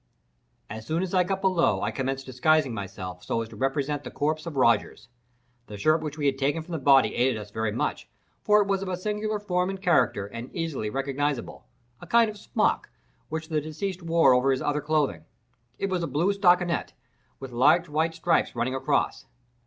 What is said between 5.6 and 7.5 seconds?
The shirt which we had taken from the body aided